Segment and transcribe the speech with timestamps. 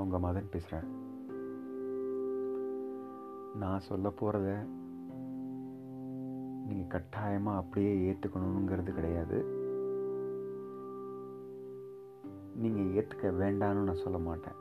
[0.00, 0.88] நான் உங்கள் மதன் பேசுகிறேன்
[3.54, 4.66] நான் சொல்ல போகிறத
[6.66, 9.38] நீங்கள் கட்டாயமாக அப்படியே ஏற்றுக்கணுங்கிறது கிடையாது.
[12.54, 14.58] நீங்கள் ஏற்றுக்க வேண்டாம்னு நான் சொல்ல மாட்டேன்.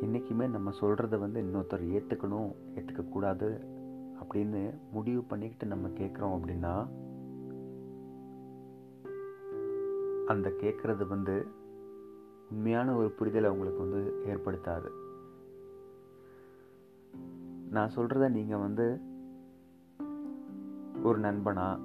[0.00, 3.64] என்றைக்குமே நம்ம சொல்கிறத வந்து இன்னொருத்தர் ஏற்றுக்கணும் ஏற்றுக்கக்கூடாது
[4.22, 6.76] அப்படின்னு முடிவு பண்ணிக்கிட்டு நம்ம கேட்குறோம் அப்படின்னா
[10.26, 11.62] அந்த கேட்குறது வந்து
[12.50, 14.90] உண்மையான ஒரு புரிதலை அவங்களுக்கு வந்து ஏற்படுத்தாது.
[17.70, 19.00] நான் சொல்கிறத நீங்கள் வந்து
[21.02, 21.80] ஒரு நண்பனா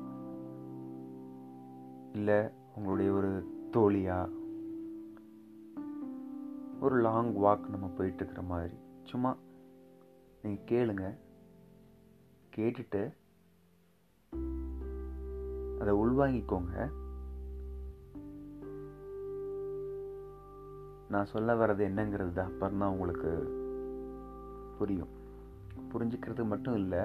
[2.14, 4.30] இல்லை உங்களுடைய ஒரு தோழியா
[6.80, 8.74] ஒரு லாங் வாக் நம்ம போயிட்டுருக்கிற மாதிரி.
[9.04, 9.38] சும்மா
[10.42, 11.18] நீங்கள் கேளுங்க.
[12.56, 13.12] கேட்டுட்டு
[15.80, 16.99] அதை உள்வாங்கிக்கோங்க.
[21.10, 22.46] நான் சொல்ல வர்றது என்னங்கிறது தான்.
[22.46, 23.32] அப்புறம் தான் உங்களுக்கு
[24.78, 25.08] புரியும்.
[25.94, 27.00] புரிஞ்சுக்கிறது மட்டும் இல்லை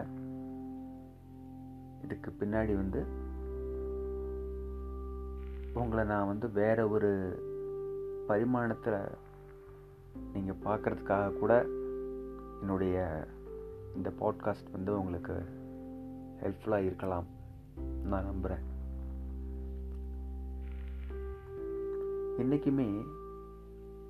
[2.05, 3.05] இதுக்கு பின்னாடி வந்து
[5.75, 7.11] உங்களை நான் வந்து வேற ஒரு
[8.29, 9.09] பரிமாணத்தில்
[10.33, 11.63] நீங்கள் பார்க்குறதுக்காக கூட
[12.61, 13.27] என்னுடைய
[13.97, 15.35] இந்த பாட்காஸ்ட் வந்து உங்களுக்கு
[16.43, 17.27] ஹெல்ப்ஃபுல்லாக இருக்கலாம்.
[18.05, 18.65] நான் நம்புகிறேன்
[22.39, 22.89] என்றைக்குமே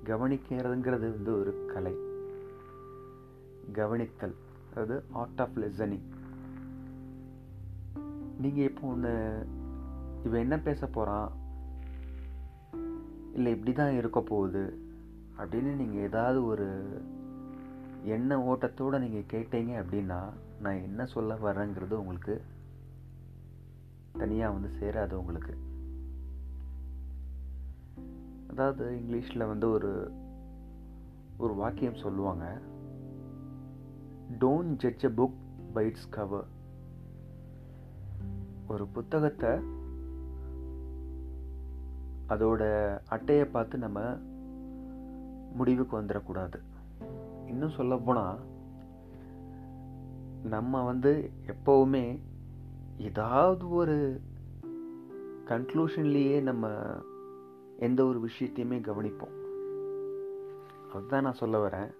[0.05, 1.95] கவனிக்கிறதுங்கிறது வந்து ஒரு கலை.
[3.73, 4.35] கவனித்தல்
[4.69, 6.05] அதாவது ஆர்ட் ஆஃப் லிசனிங்
[8.41, 9.13] நீங்கள் இப்போ ஒன்று
[10.23, 11.29] இவன் என்ன பேச போகிறான்
[13.33, 14.63] இல்லை இப்படி தான் இருக்க போகுது
[15.37, 16.67] அப்படின்னு நீங்கள் ஏதாவது ஒரு
[18.03, 20.19] எண்ண ஓட்டத்தோடு நீங்கள் கேட்டீங்க அப்படின்னா
[20.61, 22.41] நான் என்ன சொல்ல வரேங்கிறது உங்களுக்கு
[24.11, 25.53] தனியாக வந்து சேராது உங்களுக்கு.
[28.55, 30.11] அதாவது இங்கிலீஷில் வந்து ஒரு
[31.37, 32.61] ஒரு வாக்கியம் சொல்லுவாங்க.
[34.39, 35.33] Don't judge a book
[35.73, 36.45] by its cover
[38.67, 39.49] ஒரு புத்தகத்தை
[42.29, 42.63] அதோட
[43.07, 43.99] அட்டையை பார்த்து நம்ம
[45.55, 46.61] முடிவுக்கு வந்துடக்கூடாது.
[47.47, 48.39] இன்னும் சொல்லப்போனால்
[50.43, 52.21] நம்ம வந்து எப்போவுமே
[52.97, 54.21] ஏதாவது ஒரு
[55.45, 56.67] கன்க்ளூஷன்லேயே நம்ம
[57.77, 59.35] எந்த ஒரு விஷயத்தையுமே கவனிப்போம்.
[60.93, 61.95] அதுதான் நான் சொல்ல வரேன்.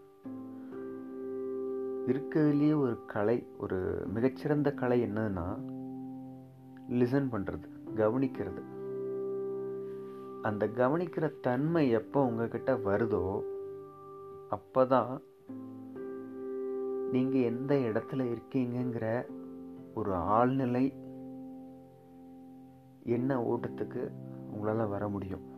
[2.05, 5.59] இருக்கிறதுலேயே ஒரு கலை ஒரு மிகச்சிறந்த கலை என்னன்னா
[6.89, 8.61] லிசன் பண்ணுறது கவனிக்கிறது.
[10.41, 13.43] அந்த கவனிக்கிற தன்மை எப்போ உங்ககிட்ட வருதோ
[14.49, 15.21] அப்போ தான்
[17.11, 19.25] நீங்கள் எந்த இடத்துல இருக்கீங்கங்கிற
[19.95, 20.93] ஒரு ஆழ்நிலை
[23.03, 24.11] என்ன ஓட்டத்துக்கு
[24.51, 25.53] உங்களால் வர முடியும்.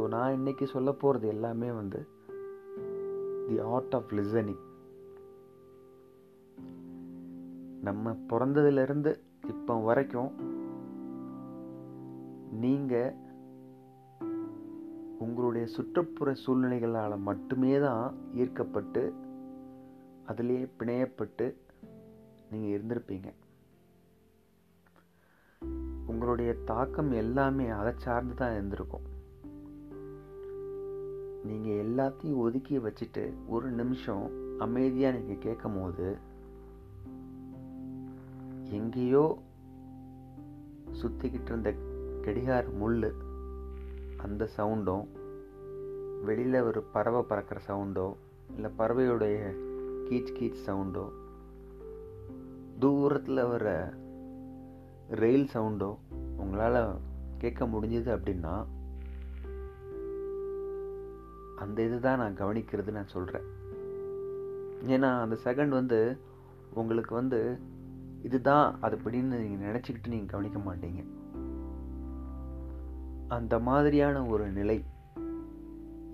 [0.00, 2.08] ஸோ நான் இன்னைக்கு சொல்ல போகிறது எல்லாமே வந்து
[3.48, 4.60] தி ஆர்ட் ஆஃப் லிசனிங்
[7.80, 9.12] நம்ம பிறந்ததுலேருந்து
[9.48, 10.30] இப்போ வரைக்கும்
[12.60, 13.14] நீங்கள்
[15.18, 19.12] உங்களுடைய சுற்றுப்புற சூழ்நிலைகளால் மட்டுமே தான் ஈர்க்கப்பட்டு
[20.26, 21.54] அதிலேயே பிணையப்பட்டு
[22.50, 23.30] நீங்கள் இருந்திருப்பீங்க.
[26.06, 29.18] உங்களுடைய தாக்கம் எல்லாமே அதை சார்ந்து தான் இருந்திருக்கும்.
[31.44, 34.24] நீங்கள் எல்லாத்தையும் ஒதுக்கி வச்சுட்டு ஒரு நிமிஷம்
[34.58, 36.08] அமைதியாக நீங்கள் கேட்கும் போது
[38.70, 39.38] எங்கேயோ
[40.92, 41.74] சுற்றிக்கிட்டு இருந்த
[42.22, 42.98] கடிகார முள்
[44.16, 45.06] அந்த சவுண்டும்
[46.24, 48.06] வெளியில் ஒரு பறவை பறக்கிற சவுண்டோ
[48.54, 49.38] இல்லை பறவையுடைய
[50.08, 51.04] கீச் கீச் சவுண்டோ
[52.78, 53.94] தூரத்தில் வர
[55.10, 55.90] ரெயில் சவுண்டோ
[56.36, 56.98] உங்களால்
[57.38, 58.54] கேட்க முடிஞ்சது அப்படின்னா
[61.60, 63.46] அந்த இது தான் நான் கவனிக்கிறது நான் சொல்கிறேன்
[64.86, 66.18] ஏன்னா அந்த செகண்ட் வந்து
[66.74, 67.58] உங்களுக்கு வந்து
[68.22, 71.04] இதுதான் அது அப்படின்னு நீங்கள் நினச்சிக்கிட்டு நீங்கள் கவனிக்க மாட்டீங்க.
[73.28, 74.84] அந்த மாதிரியான ஒரு நிலை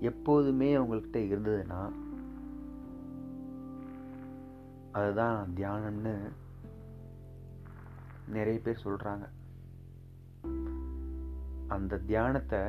[0.01, 1.91] எப்போதுமே உங்கள்கிட்ட இருந்ததுன்னா
[4.93, 6.15] அதுதான் தியானம்னு
[8.29, 9.25] நிறைய பேர் சொல்கிறாங்க
[11.69, 12.61] அந்த தியானத்தை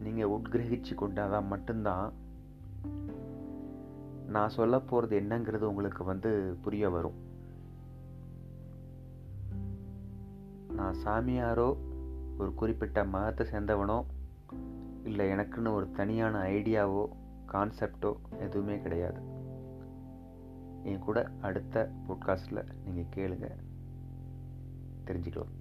[0.00, 2.12] நீங்கள் உட்கிரகிச்சு கொண்டாதான் மட்டும்தான்.
[4.26, 7.26] நான் சொல்ல போகிறது என்னங்கிறது உங்களுக்கு வந்து புரிய வரும்.
[10.72, 11.76] நான் சாமியாரோ
[12.38, 14.04] ஒரு குறிப்பிட்ட மதத்தை சேர்ந்தவனோ
[15.04, 17.08] இல்லை எனக்குன்னு ஒரு தனியான ஐடியாவோ
[17.52, 19.20] கான்செப்டோ எதுவுமே கிடையாது.
[20.82, 23.50] என் கூட அடுத்த போட்காஸ்ட்டில் நீங்கள் கேளுங்க.
[25.04, 25.56] தெரிஞ்சுக்கலாம்.